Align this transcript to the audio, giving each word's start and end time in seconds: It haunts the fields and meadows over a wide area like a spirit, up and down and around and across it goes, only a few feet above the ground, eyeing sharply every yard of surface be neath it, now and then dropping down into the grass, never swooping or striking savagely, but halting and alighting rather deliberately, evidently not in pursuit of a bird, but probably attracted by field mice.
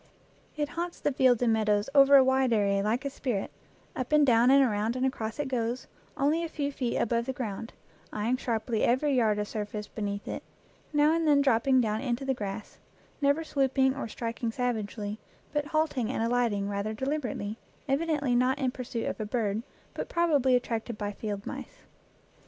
It 0.57 0.69
haunts 0.69 0.99
the 0.99 1.11
fields 1.11 1.43
and 1.43 1.53
meadows 1.53 1.87
over 1.93 2.15
a 2.15 2.23
wide 2.23 2.53
area 2.53 2.81
like 2.81 3.05
a 3.05 3.09
spirit, 3.11 3.51
up 3.95 4.11
and 4.11 4.25
down 4.25 4.49
and 4.49 4.63
around 4.63 4.95
and 4.95 5.05
across 5.05 5.37
it 5.37 5.47
goes, 5.47 5.85
only 6.17 6.43
a 6.43 6.49
few 6.49 6.71
feet 6.71 6.97
above 6.97 7.27
the 7.27 7.33
ground, 7.33 7.71
eyeing 8.11 8.35
sharply 8.37 8.83
every 8.83 9.13
yard 9.13 9.37
of 9.37 9.47
surface 9.47 9.87
be 9.87 10.01
neath 10.01 10.27
it, 10.27 10.41
now 10.91 11.13
and 11.13 11.27
then 11.27 11.39
dropping 11.43 11.81
down 11.81 12.01
into 12.01 12.25
the 12.25 12.33
grass, 12.33 12.79
never 13.21 13.43
swooping 13.43 13.95
or 13.95 14.07
striking 14.07 14.51
savagely, 14.51 15.19
but 15.53 15.65
halting 15.65 16.09
and 16.09 16.23
alighting 16.23 16.67
rather 16.67 16.95
deliberately, 16.95 17.59
evidently 17.87 18.33
not 18.33 18.57
in 18.57 18.71
pursuit 18.71 19.05
of 19.05 19.19
a 19.19 19.25
bird, 19.27 19.61
but 19.93 20.09
probably 20.09 20.55
attracted 20.55 20.97
by 20.97 21.11
field 21.11 21.45
mice. 21.45 21.83